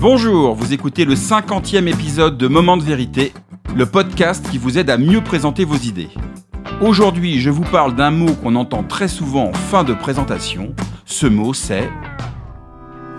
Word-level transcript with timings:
Bonjour, 0.00 0.54
vous 0.54 0.72
écoutez 0.72 1.04
le 1.04 1.16
50e 1.16 1.88
épisode 1.88 2.38
de 2.38 2.46
Moment 2.46 2.76
de 2.76 2.84
vérité, 2.84 3.32
le 3.74 3.84
podcast 3.84 4.48
qui 4.48 4.56
vous 4.56 4.78
aide 4.78 4.90
à 4.90 4.96
mieux 4.96 5.22
présenter 5.22 5.64
vos 5.64 5.74
idées. 5.74 6.10
Aujourd'hui, 6.80 7.40
je 7.40 7.50
vous 7.50 7.64
parle 7.64 7.96
d'un 7.96 8.12
mot 8.12 8.32
qu'on 8.34 8.54
entend 8.54 8.84
très 8.84 9.08
souvent 9.08 9.48
en 9.48 9.52
fin 9.52 9.82
de 9.82 9.92
présentation. 9.94 10.72
Ce 11.04 11.26
mot, 11.26 11.52
c'est 11.52 11.90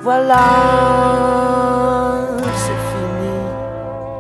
Voilà, 0.04 0.46
c'est 2.56 2.72
fini. 2.72 3.30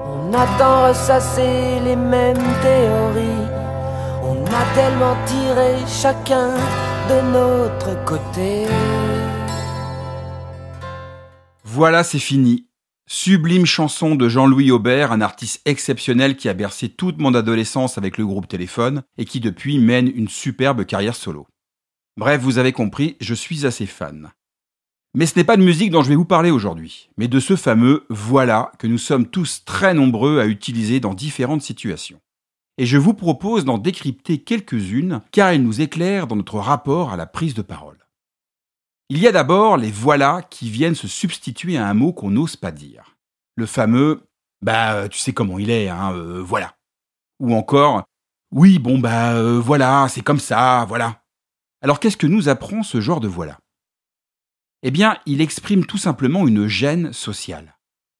On 0.05 0.33
attend 0.33 0.89
ressasser 0.89 1.79
les 1.85 1.95
mêmes 1.95 2.35
théories. 2.61 3.47
On 4.21 4.35
a 4.43 4.75
tellement 4.75 5.15
tiré 5.25 5.75
chacun 5.87 6.49
de 7.07 7.31
notre 7.31 8.03
côté. 8.03 8.65
Voilà, 11.71 12.03
c'est 12.03 12.17
fini. 12.17 12.65
Sublime 13.05 13.67
chanson 13.67 14.15
de 14.15 14.27
Jean-Louis 14.27 14.71
Aubert, 14.71 15.11
un 15.11 15.21
artiste 15.21 15.61
exceptionnel 15.65 16.35
qui 16.35 16.49
a 16.49 16.55
bercé 16.55 16.89
toute 16.89 17.19
mon 17.19 17.35
adolescence 17.35 17.99
avec 17.99 18.17
le 18.17 18.25
groupe 18.25 18.47
Téléphone 18.47 19.03
et 19.19 19.25
qui 19.25 19.39
depuis 19.39 19.77
mène 19.77 20.07
une 20.07 20.29
superbe 20.29 20.83
carrière 20.83 21.15
solo. 21.15 21.45
Bref, 22.17 22.41
vous 22.41 22.57
avez 22.57 22.71
compris, 22.71 23.17
je 23.21 23.35
suis 23.35 23.67
assez 23.67 23.85
fan. 23.85 24.31
Mais 25.13 25.27
ce 25.27 25.37
n'est 25.37 25.43
pas 25.43 25.57
de 25.57 25.63
musique 25.63 25.91
dont 25.91 26.01
je 26.01 26.09
vais 26.09 26.15
vous 26.15 26.25
parler 26.25 26.49
aujourd'hui, 26.49 27.11
mais 27.17 27.27
de 27.27 27.39
ce 27.39 27.55
fameux 27.55 28.07
voilà 28.09 28.71
que 28.79 28.87
nous 28.87 28.97
sommes 28.97 29.27
tous 29.27 29.63
très 29.63 29.93
nombreux 29.93 30.39
à 30.39 30.47
utiliser 30.47 30.99
dans 30.99 31.13
différentes 31.13 31.61
situations. 31.61 32.19
Et 32.79 32.87
je 32.87 32.97
vous 32.97 33.13
propose 33.13 33.63
d'en 33.63 33.77
décrypter 33.77 34.39
quelques-unes 34.39 35.21
car 35.31 35.49
elles 35.49 35.61
nous 35.61 35.81
éclairent 35.81 36.25
dans 36.25 36.35
notre 36.35 36.57
rapport 36.57 37.13
à 37.13 37.15
la 37.15 37.27
prise 37.27 37.53
de 37.53 37.61
parole. 37.61 37.98
Il 39.11 39.17
y 39.17 39.27
a 39.27 39.31
d'abord 39.31 39.77
les 39.77 39.89
voilà 39.89 40.43
qui 40.51 40.69
viennent 40.69 40.93
se 40.93 41.07
substituer 41.07 41.77
à 41.77 41.87
un 41.87 41.95
mot 41.95 42.13
qu'on 42.13 42.29
n'ose 42.29 42.55
pas 42.55 42.71
dire. 42.71 43.17
Le 43.55 43.65
fameux 43.65 44.29
bah 44.61 44.93
euh, 44.93 45.07
tu 45.07 45.17
sais 45.17 45.33
comment 45.33 45.57
il 45.57 45.71
est, 45.71 45.89
hein, 45.89 46.13
euh, 46.13 46.41
voilà. 46.43 46.75
Ou 47.39 47.55
encore 47.55 48.03
oui 48.51 48.77
bon 48.77 48.99
bah 48.99 49.33
euh, 49.33 49.59
voilà, 49.59 50.07
c'est 50.09 50.21
comme 50.21 50.39
ça, 50.39 50.85
voilà. 50.87 51.23
Alors 51.81 51.99
qu'est-ce 51.99 52.17
que 52.17 52.27
nous 52.27 52.49
apprend 52.49 52.83
ce 52.83 53.01
genre 53.01 53.19
de 53.19 53.27
voilà? 53.27 53.59
Eh 54.83 54.91
bien, 54.91 55.17
il 55.25 55.41
exprime 55.41 55.85
tout 55.85 55.97
simplement 55.97 56.47
une 56.47 56.67
gêne 56.67 57.11
sociale. 57.11 57.77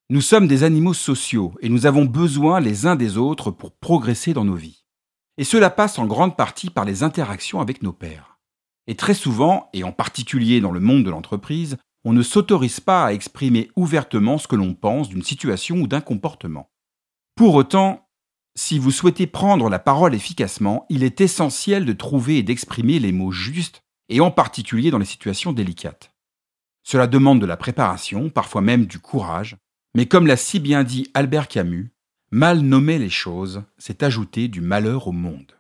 Nous 0.10 0.22
sommes 0.22 0.48
des 0.48 0.64
animaux 0.64 0.96
sociaux 0.96 1.54
et 1.62 1.70
nous 1.70 1.86
avons 1.86 2.06
besoin 2.06 2.60
les 2.60 2.88
uns 2.88 2.96
des 2.96 3.18
autres 3.18 3.52
pour 3.52 3.78
progresser 3.78 4.34
dans 4.34 4.44
nos 4.44 4.56
vies. 4.56 4.86
Et 5.38 5.44
cela 5.44 5.70
passe 5.70 6.00
en 6.00 6.08
grande 6.08 6.36
partie 6.36 6.72
par 6.72 6.84
les 6.84 7.04
interactions 7.04 7.62
avec 7.62 7.84
nos 7.84 7.94
pairs. 7.94 8.39
Et 8.90 8.96
très 8.96 9.14
souvent, 9.14 9.70
et 9.74 9.84
en 9.84 9.92
particulier 9.92 10.62
dans 10.62 10.72
le 10.72 10.80
monde 10.80 11.04
de 11.04 11.12
l'entreprise, 11.12 11.78
on 12.06 12.12
ne 12.12 12.24
s'autorise 12.24 12.80
pas 12.80 13.06
à 13.06 13.14
exprimer 13.14 13.70
ouvertement 13.76 14.40
ce 14.40 14.48
que 14.48 14.56
l'on 14.56 14.74
pense 14.74 15.10
d'une 15.10 15.22
situation 15.22 15.76
ou 15.76 15.86
d'un 15.88 16.02
comportement. 16.02 16.72
Pour 17.36 17.54
autant, 17.54 18.10
si 18.56 18.80
vous 18.80 18.90
souhaitez 18.90 19.28
prendre 19.28 19.70
la 19.70 19.78
parole 19.78 20.16
efficacement, 20.16 20.88
il 20.90 21.04
est 21.04 21.22
essentiel 21.22 21.86
de 21.86 21.94
trouver 21.94 22.40
et 22.40 22.44
d'exprimer 22.44 22.98
les 22.98 23.12
mots 23.12 23.32
justes, 23.32 23.84
et 24.10 24.22
en 24.22 24.32
particulier 24.32 24.90
dans 24.90 24.98
les 24.98 25.06
situations 25.06 25.54
délicates. 25.54 26.12
Cela 26.82 27.06
demande 27.06 27.40
de 27.40 27.46
la 27.46 27.58
préparation, 27.58 28.32
parfois 28.32 28.62
même 28.62 28.88
du 28.88 28.98
courage, 28.98 29.56
mais 29.94 30.08
comme 30.08 30.26
l'a 30.26 30.36
si 30.36 30.60
bien 30.60 30.84
dit 30.84 31.12
Albert 31.14 31.48
Camus, 31.48 31.92
mal 32.32 32.62
nommer 32.62 32.98
les 32.98 33.12
choses, 33.12 33.62
c'est 33.78 34.02
ajouter 34.02 34.48
du 34.48 34.62
malheur 34.62 35.08
au 35.08 35.12
monde. 35.12 35.59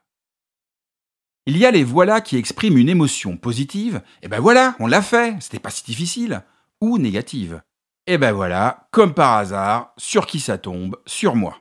Il 1.49 1.57
y 1.57 1.65
a 1.65 1.71
les 1.71 1.83
voilà 1.83 2.21
qui 2.21 2.37
expriment 2.37 2.77
une 2.77 2.89
émotion 2.89 3.35
positive, 3.35 4.03
et 4.21 4.27
ben 4.27 4.39
voilà, 4.39 4.75
on 4.79 4.85
l'a 4.85 5.01
fait, 5.01 5.35
c'était 5.39 5.57
pas 5.57 5.71
si 5.71 5.83
difficile, 5.83 6.43
ou 6.79 6.99
négative. 6.99 7.63
Et 8.05 8.19
ben 8.19 8.33
voilà, 8.33 8.87
comme 8.91 9.15
par 9.15 9.33
hasard, 9.33 9.91
sur 9.97 10.27
qui 10.27 10.39
ça 10.41 10.59
tombe? 10.59 10.97
Sur 11.07 11.35
moi. 11.35 11.59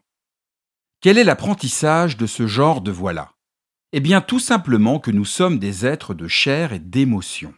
Quel 1.00 1.16
est 1.16 1.24
l'apprentissage 1.24 2.18
de 2.18 2.26
ce 2.26 2.46
genre 2.46 2.82
de 2.82 2.90
voilà? 2.90 3.32
Eh 3.94 4.00
bien 4.00 4.20
tout 4.20 4.38
simplement 4.38 4.98
que 4.98 5.10
nous 5.10 5.24
sommes 5.24 5.58
des 5.58 5.86
êtres 5.86 6.12
de 6.12 6.28
chair 6.28 6.74
et 6.74 6.80
d'émotion. 6.80 7.54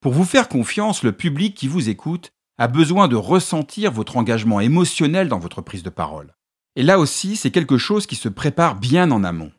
Pour 0.00 0.14
vous 0.14 0.24
faire 0.24 0.48
confiance, 0.48 1.04
le 1.04 1.12
public 1.12 1.54
qui 1.54 1.68
vous 1.68 1.88
écoute 1.88 2.32
a 2.58 2.66
besoin 2.66 3.06
de 3.06 3.14
ressentir 3.14 3.92
votre 3.92 4.16
engagement 4.16 4.58
émotionnel 4.58 5.28
dans 5.28 5.38
votre 5.38 5.62
prise 5.62 5.84
de 5.84 5.90
parole. 5.90 6.34
Et 6.74 6.82
là 6.82 6.98
aussi, 6.98 7.36
c'est 7.36 7.52
quelque 7.52 7.78
chose 7.78 8.08
qui 8.08 8.16
se 8.16 8.28
prépare 8.28 8.74
bien 8.74 9.12
en 9.12 9.22
amont 9.22 9.52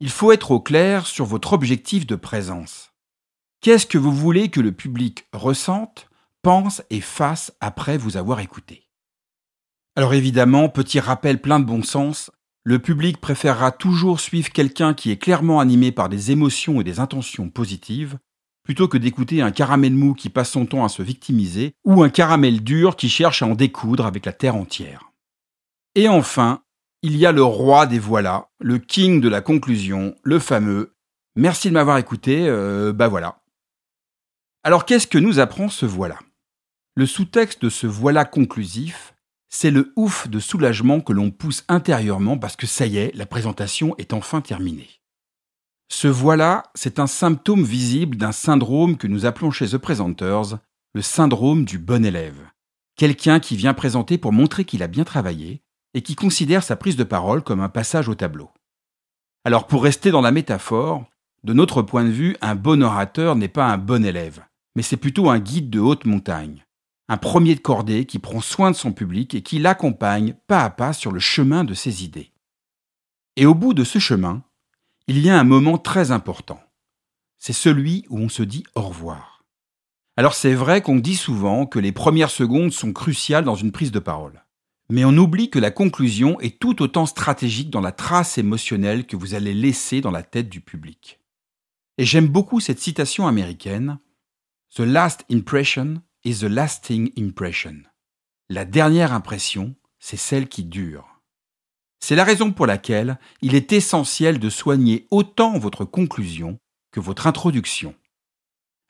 il 0.00 0.10
faut 0.10 0.32
être 0.32 0.50
au 0.50 0.60
clair 0.60 1.06
sur 1.06 1.26
votre 1.26 1.52
objectif 1.52 2.06
de 2.06 2.16
présence. 2.16 2.92
Qu'est-ce 3.60 3.86
que 3.86 3.98
vous 3.98 4.12
voulez 4.12 4.48
que 4.48 4.60
le 4.60 4.72
public 4.72 5.26
ressente, 5.34 6.08
pense 6.42 6.82
et 6.88 7.02
fasse 7.02 7.52
après 7.60 7.98
vous 7.98 8.16
avoir 8.16 8.40
écouté? 8.40 8.88
Alors 9.96 10.14
évidemment, 10.14 10.70
petit 10.70 11.00
rappel 11.00 11.40
plein 11.40 11.60
de 11.60 11.66
bon 11.66 11.82
sens, 11.82 12.30
le 12.62 12.78
public 12.78 13.20
préférera 13.20 13.72
toujours 13.72 14.20
suivre 14.20 14.50
quelqu'un 14.50 14.94
qui 14.94 15.10
est 15.10 15.18
clairement 15.18 15.60
animé 15.60 15.92
par 15.92 16.08
des 16.08 16.30
émotions 16.30 16.80
et 16.80 16.84
des 16.84 16.98
intentions 16.98 17.50
positives, 17.50 18.18
plutôt 18.62 18.88
que 18.88 18.98
d'écouter 18.98 19.42
un 19.42 19.50
caramel 19.50 19.92
mou 19.92 20.14
qui 20.14 20.30
passe 20.30 20.50
son 20.50 20.64
temps 20.64 20.84
à 20.84 20.88
se 20.88 21.02
victimiser, 21.02 21.74
ou 21.84 22.02
un 22.02 22.08
caramel 22.08 22.62
dur 22.62 22.96
qui 22.96 23.10
cherche 23.10 23.42
à 23.42 23.46
en 23.46 23.54
découdre 23.54 24.06
avec 24.06 24.24
la 24.24 24.32
terre 24.32 24.56
entière. 24.56 25.10
Et 25.94 26.08
enfin, 26.08 26.62
il 27.02 27.16
y 27.16 27.26
a 27.26 27.32
le 27.32 27.42
roi 27.42 27.86
des 27.86 27.98
voilà, 27.98 28.48
le 28.58 28.78
king 28.78 29.20
de 29.20 29.28
la 29.28 29.40
conclusion, 29.40 30.14
le 30.22 30.38
fameux 30.38 30.94
Merci 31.36 31.68
de 31.68 31.74
m'avoir 31.74 31.96
écouté, 31.98 32.48
euh, 32.48 32.92
bah 32.92 33.08
voilà. 33.08 33.40
Alors 34.64 34.84
qu'est-ce 34.84 35.06
que 35.06 35.18
nous 35.18 35.38
apprend 35.38 35.68
ce 35.68 35.86
voilà? 35.86 36.18
Le 36.96 37.06
sous-texte 37.06 37.62
de 37.62 37.70
ce 37.70 37.86
voilà 37.86 38.24
conclusif, 38.24 39.14
c'est 39.48 39.70
le 39.70 39.92
ouf 39.96 40.28
de 40.28 40.40
soulagement 40.40 41.00
que 41.00 41.12
l'on 41.12 41.30
pousse 41.30 41.64
intérieurement 41.68 42.36
parce 42.36 42.56
que 42.56 42.66
ça 42.66 42.86
y 42.86 42.98
est, 42.98 43.14
la 43.14 43.26
présentation 43.26 43.96
est 43.96 44.12
enfin 44.12 44.40
terminée. 44.40 44.90
Ce 45.88 46.08
voilà, 46.08 46.64
c'est 46.74 46.98
un 46.98 47.06
symptôme 47.06 47.64
visible 47.64 48.16
d'un 48.16 48.32
syndrome 48.32 48.96
que 48.96 49.06
nous 49.06 49.24
appelons 49.24 49.50
chez 49.50 49.68
The 49.68 49.78
Presenters 49.78 50.58
le 50.94 51.02
syndrome 51.02 51.64
du 51.64 51.78
bon 51.78 52.04
élève. 52.04 52.40
Quelqu'un 52.96 53.38
qui 53.38 53.56
vient 53.56 53.74
présenter 53.74 54.18
pour 54.18 54.32
montrer 54.32 54.64
qu'il 54.64 54.82
a 54.82 54.88
bien 54.88 55.04
travaillé, 55.04 55.62
et 55.94 56.02
qui 56.02 56.14
considère 56.14 56.62
sa 56.62 56.76
prise 56.76 56.96
de 56.96 57.04
parole 57.04 57.42
comme 57.42 57.60
un 57.60 57.68
passage 57.68 58.08
au 58.08 58.14
tableau. 58.14 58.50
Alors 59.44 59.66
pour 59.66 59.82
rester 59.82 60.10
dans 60.10 60.20
la 60.20 60.32
métaphore, 60.32 61.04
de 61.42 61.52
notre 61.52 61.82
point 61.82 62.04
de 62.04 62.10
vue, 62.10 62.36
un 62.42 62.54
bon 62.54 62.82
orateur 62.82 63.34
n'est 63.36 63.48
pas 63.48 63.66
un 63.66 63.78
bon 63.78 64.04
élève, 64.04 64.44
mais 64.76 64.82
c'est 64.82 64.96
plutôt 64.96 65.30
un 65.30 65.38
guide 65.38 65.70
de 65.70 65.80
haute 65.80 66.04
montagne, 66.04 66.64
un 67.08 67.16
premier 67.16 67.54
de 67.54 67.60
cordée 67.60 68.04
qui 68.04 68.18
prend 68.18 68.40
soin 68.40 68.70
de 68.70 68.76
son 68.76 68.92
public 68.92 69.34
et 69.34 69.42
qui 69.42 69.58
l'accompagne 69.58 70.34
pas 70.46 70.62
à 70.62 70.70
pas 70.70 70.92
sur 70.92 71.12
le 71.12 71.20
chemin 71.20 71.64
de 71.64 71.74
ses 71.74 72.04
idées. 72.04 72.32
Et 73.36 73.46
au 73.46 73.54
bout 73.54 73.72
de 73.72 73.84
ce 73.84 73.98
chemin, 73.98 74.42
il 75.06 75.18
y 75.18 75.30
a 75.30 75.40
un 75.40 75.44
moment 75.44 75.78
très 75.78 76.10
important. 76.10 76.60
C'est 77.38 77.54
celui 77.54 78.04
où 78.10 78.18
on 78.18 78.28
se 78.28 78.42
dit 78.42 78.64
au 78.74 78.82
revoir. 78.82 79.42
Alors 80.16 80.34
c'est 80.34 80.54
vrai 80.54 80.82
qu'on 80.82 80.96
dit 80.96 81.16
souvent 81.16 81.64
que 81.64 81.78
les 81.78 81.92
premières 81.92 82.30
secondes 82.30 82.72
sont 82.72 82.92
cruciales 82.92 83.44
dans 83.44 83.54
une 83.54 83.72
prise 83.72 83.92
de 83.92 83.98
parole. 83.98 84.44
Mais 84.90 85.04
on 85.04 85.16
oublie 85.16 85.50
que 85.50 85.60
la 85.60 85.70
conclusion 85.70 86.40
est 86.40 86.58
tout 86.58 86.82
autant 86.82 87.06
stratégique 87.06 87.70
dans 87.70 87.80
la 87.80 87.92
trace 87.92 88.38
émotionnelle 88.38 89.06
que 89.06 89.16
vous 89.16 89.34
allez 89.34 89.54
laisser 89.54 90.00
dans 90.00 90.10
la 90.10 90.24
tête 90.24 90.48
du 90.48 90.60
public. 90.60 91.20
Et 91.96 92.04
j'aime 92.04 92.26
beaucoup 92.26 92.58
cette 92.58 92.80
citation 92.80 93.28
américaine 93.28 93.98
The 94.74 94.80
last 94.80 95.24
impression 95.30 96.02
is 96.24 96.40
the 96.40 96.44
lasting 96.44 97.12
impression. 97.16 97.82
La 98.48 98.64
dernière 98.64 99.12
impression, 99.12 99.76
c'est 100.00 100.16
celle 100.16 100.48
qui 100.48 100.64
dure. 100.64 101.20
C'est 102.00 102.16
la 102.16 102.24
raison 102.24 102.50
pour 102.50 102.66
laquelle 102.66 103.18
il 103.42 103.54
est 103.54 103.72
essentiel 103.72 104.40
de 104.40 104.50
soigner 104.50 105.06
autant 105.12 105.56
votre 105.58 105.84
conclusion 105.84 106.58
que 106.90 106.98
votre 106.98 107.28
introduction. 107.28 107.94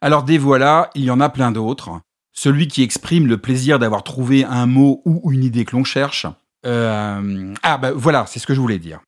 Alors 0.00 0.22
des 0.22 0.38
voilà, 0.38 0.88
il 0.94 1.04
y 1.04 1.10
en 1.10 1.20
a 1.20 1.28
plein 1.28 1.52
d'autres, 1.52 2.00
celui 2.40 2.68
qui 2.68 2.82
exprime 2.82 3.26
le 3.26 3.36
plaisir 3.36 3.78
d'avoir 3.78 4.02
trouvé 4.02 4.44
un 4.44 4.64
mot 4.64 5.02
ou 5.04 5.30
une 5.30 5.44
idée 5.44 5.66
que 5.66 5.76
l'on 5.76 5.84
cherche. 5.84 6.24
Euh, 6.64 7.54
ah 7.62 7.76
ben 7.76 7.92
voilà, 7.92 8.24
c'est 8.26 8.38
ce 8.38 8.46
que 8.46 8.54
je 8.54 8.60
voulais 8.60 8.78
dire. 8.78 9.00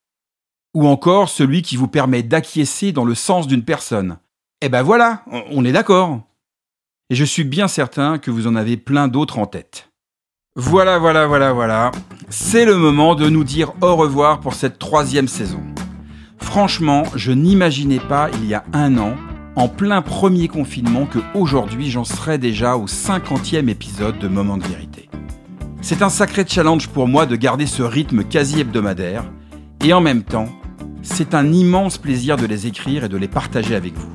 Ou 0.75 0.87
encore 0.87 1.31
celui 1.31 1.63
qui 1.63 1.79
vous 1.79 1.89
permet 1.89 2.23
d'acquiescer 2.23 2.93
dans 2.93 3.07
le 3.07 3.15
sens 3.15 3.47
d'une 3.47 3.65
personne. 3.65 4.19
Eh 4.61 4.69
ben 4.69 4.83
voilà, 4.83 5.25
on 5.51 5.65
est 5.65 5.73
d'accord. 5.73 6.21
Et 7.09 7.15
je 7.15 7.25
suis 7.25 7.45
bien 7.45 7.69
certain 7.69 8.19
que 8.19 8.31
vous 8.31 8.47
en 8.47 8.55
avez 8.55 8.77
plein 8.77 9.09
d'autres 9.09 9.39
en 9.39 9.47
tête. 9.47 9.89
Voilà, 10.55 10.99
voilà, 10.99 11.27
voilà, 11.27 11.55
voilà. 11.55 11.91
C'est 12.29 12.67
le 12.67 12.77
moment 12.77 13.15
de 13.15 13.31
nous 13.31 13.45
dire 13.45 13.73
au 13.81 13.97
revoir 13.97 14.41
pour 14.41 14.53
cette 14.53 14.79
troisième 14.79 15.29
saison. 15.29 15.63
Franchement, 16.37 17.05
je 17.15 17.33
n'imaginais 17.33 18.01
pas 18.01 18.29
il 18.35 18.45
y 18.45 18.53
a 18.53 18.65
un 18.75 18.99
an 18.99 19.17
en 19.57 19.69
plein 19.69 20.03
premier 20.03 20.49
confinement 20.49 21.07
que 21.07 21.19
aujourd'hui 21.35 21.91
j'en 21.91 22.05
serais 22.05 22.39
déjà 22.39 22.77
au 22.77 22.87
50e 22.87 23.69
épisode 23.69 24.19
de 24.19 24.29
Moment 24.29 24.57
de 24.57 24.65
vérité. 24.65 25.11
C'est 25.83 26.03
un 26.03 26.09
sacré 26.09 26.45
challenge 26.47 26.89
pour 26.89 27.09
moi 27.09 27.27
de 27.27 27.37
garder 27.37 27.67
ce 27.67 27.83
rythme 27.83 28.25
quasi 28.25 28.61
hebdomadaire 28.61 29.25
et 29.85 29.93
en 29.93 30.01
même 30.01 30.23
temps, 30.23 30.49
c'est 31.03 31.35
un 31.35 31.53
immense 31.53 31.99
plaisir 31.99 32.37
de 32.37 32.47
les 32.47 32.67
écrire 32.67 33.05
et 33.05 33.09
de 33.09 33.17
les 33.17 33.29
partager 33.29 33.75
avec 33.75 33.95
vous. 33.95 34.13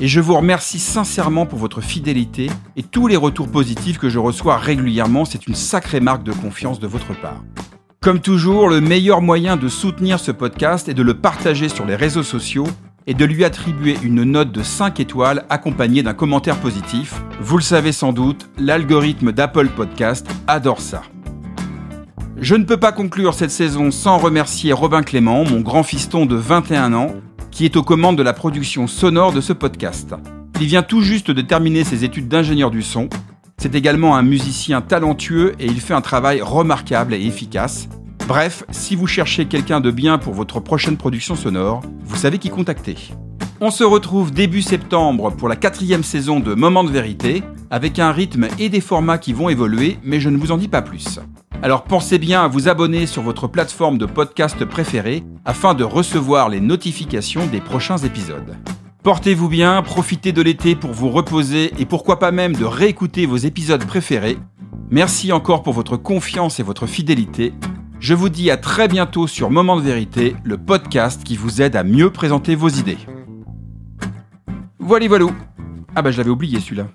Et 0.00 0.08
je 0.08 0.20
vous 0.20 0.36
remercie 0.36 0.78
sincèrement 0.78 1.46
pour 1.46 1.58
votre 1.58 1.80
fidélité 1.80 2.50
et 2.76 2.82
tous 2.82 3.06
les 3.06 3.16
retours 3.16 3.48
positifs 3.48 3.98
que 3.98 4.08
je 4.08 4.18
reçois 4.18 4.58
régulièrement. 4.58 5.24
C'est 5.24 5.46
une 5.46 5.54
sacrée 5.54 6.00
marque 6.00 6.24
de 6.24 6.32
confiance 6.32 6.80
de 6.80 6.86
votre 6.86 7.18
part. 7.18 7.42
Comme 8.00 8.20
toujours, 8.20 8.68
le 8.68 8.80
meilleur 8.80 9.22
moyen 9.22 9.56
de 9.56 9.68
soutenir 9.68 10.20
ce 10.20 10.30
podcast 10.30 10.88
est 10.88 10.94
de 10.94 11.02
le 11.02 11.14
partager 11.14 11.68
sur 11.70 11.86
les 11.86 11.96
réseaux 11.96 12.22
sociaux 12.22 12.66
et 13.06 13.14
de 13.14 13.24
lui 13.24 13.44
attribuer 13.44 13.96
une 14.02 14.24
note 14.24 14.52
de 14.52 14.62
5 14.62 15.00
étoiles 15.00 15.44
accompagnée 15.50 16.02
d'un 16.02 16.14
commentaire 16.14 16.58
positif. 16.58 17.22
Vous 17.40 17.56
le 17.56 17.62
savez 17.62 17.92
sans 17.92 18.12
doute, 18.12 18.48
l'algorithme 18.58 19.32
d'Apple 19.32 19.68
Podcast 19.68 20.26
adore 20.46 20.80
ça. 20.80 21.02
Je 22.36 22.54
ne 22.54 22.64
peux 22.64 22.76
pas 22.76 22.92
conclure 22.92 23.34
cette 23.34 23.50
saison 23.50 23.90
sans 23.90 24.18
remercier 24.18 24.72
Robin 24.72 25.02
Clément, 25.02 25.44
mon 25.44 25.60
grand 25.60 25.82
fiston 25.82 26.26
de 26.26 26.36
21 26.36 26.92
ans, 26.92 27.14
qui 27.50 27.64
est 27.64 27.76
aux 27.76 27.82
commandes 27.82 28.18
de 28.18 28.22
la 28.22 28.32
production 28.32 28.86
sonore 28.86 29.32
de 29.32 29.40
ce 29.40 29.52
podcast. 29.52 30.14
Il 30.60 30.66
vient 30.66 30.82
tout 30.82 31.00
juste 31.00 31.30
de 31.30 31.40
terminer 31.40 31.84
ses 31.84 32.04
études 32.04 32.28
d'ingénieur 32.28 32.70
du 32.70 32.82
son. 32.82 33.08
C'est 33.58 33.74
également 33.74 34.16
un 34.16 34.22
musicien 34.22 34.80
talentueux 34.80 35.54
et 35.58 35.66
il 35.66 35.80
fait 35.80 35.94
un 35.94 36.00
travail 36.00 36.42
remarquable 36.42 37.14
et 37.14 37.24
efficace. 37.24 37.88
Bref, 38.26 38.64
si 38.70 38.96
vous 38.96 39.06
cherchez 39.06 39.44
quelqu'un 39.44 39.80
de 39.80 39.90
bien 39.90 40.16
pour 40.16 40.32
votre 40.32 40.58
prochaine 40.58 40.96
production 40.96 41.36
sonore, 41.36 41.82
vous 42.04 42.16
savez 42.16 42.38
qui 42.38 42.48
contacter. 42.48 42.96
On 43.60 43.70
se 43.70 43.84
retrouve 43.84 44.32
début 44.32 44.62
septembre 44.62 45.30
pour 45.30 45.46
la 45.46 45.56
quatrième 45.56 46.02
saison 46.02 46.40
de 46.40 46.54
Moment 46.54 46.84
de 46.84 46.90
vérité, 46.90 47.42
avec 47.70 47.98
un 47.98 48.12
rythme 48.12 48.48
et 48.58 48.70
des 48.70 48.80
formats 48.80 49.18
qui 49.18 49.34
vont 49.34 49.50
évoluer, 49.50 49.98
mais 50.02 50.20
je 50.20 50.30
ne 50.30 50.38
vous 50.38 50.52
en 50.52 50.56
dis 50.56 50.68
pas 50.68 50.80
plus. 50.80 51.20
Alors 51.62 51.84
pensez 51.84 52.18
bien 52.18 52.42
à 52.42 52.48
vous 52.48 52.66
abonner 52.68 53.06
sur 53.06 53.20
votre 53.20 53.46
plateforme 53.46 53.98
de 53.98 54.06
podcast 54.06 54.64
préférée 54.64 55.22
afin 55.44 55.74
de 55.74 55.84
recevoir 55.84 56.48
les 56.48 56.60
notifications 56.60 57.46
des 57.46 57.60
prochains 57.60 57.98
épisodes. 57.98 58.56
Portez-vous 59.02 59.50
bien, 59.50 59.82
profitez 59.82 60.32
de 60.32 60.40
l'été 60.40 60.76
pour 60.76 60.92
vous 60.92 61.10
reposer 61.10 61.74
et 61.78 61.84
pourquoi 61.84 62.18
pas 62.18 62.32
même 62.32 62.56
de 62.56 62.64
réécouter 62.64 63.26
vos 63.26 63.36
épisodes 63.36 63.84
préférés. 63.84 64.38
Merci 64.90 65.30
encore 65.30 65.62
pour 65.62 65.74
votre 65.74 65.98
confiance 65.98 66.58
et 66.58 66.62
votre 66.62 66.86
fidélité. 66.86 67.52
Je 68.00 68.14
vous 68.14 68.28
dis 68.28 68.50
à 68.50 68.56
très 68.56 68.88
bientôt 68.88 69.26
sur 69.26 69.50
Moment 69.50 69.76
de 69.76 69.82
vérité, 69.82 70.36
le 70.44 70.58
podcast 70.58 71.24
qui 71.24 71.36
vous 71.36 71.62
aide 71.62 71.76
à 71.76 71.84
mieux 71.84 72.10
présenter 72.10 72.54
vos 72.54 72.68
idées. 72.68 72.98
Voilà, 74.78 75.08
voilà. 75.08 75.26
Ah 75.94 76.02
bah 76.02 76.10
je 76.10 76.18
l'avais 76.18 76.30
oublié 76.30 76.60
celui-là. 76.60 76.88